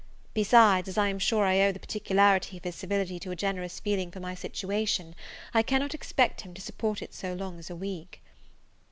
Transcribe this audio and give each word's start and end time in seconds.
Besides, 0.33 0.89
as 0.89 0.97
I 0.97 1.09
am 1.09 1.19
sure 1.19 1.45
I 1.45 1.61
owe 1.61 1.71
the 1.71 1.77
particularity 1.79 2.57
of 2.57 2.63
his 2.63 2.73
civility 2.73 3.19
to 3.19 3.29
a 3.29 3.35
generous 3.35 3.79
feeling 3.79 4.09
for 4.09 4.19
my 4.19 4.33
situation, 4.33 5.13
I 5.53 5.61
cannot 5.61 5.93
expect 5.93 6.41
him 6.41 6.55
to 6.55 6.61
support 6.63 7.03
it 7.03 7.13
so 7.13 7.35
long 7.35 7.59
as 7.59 7.69
a 7.69 7.75
week. 7.75 8.19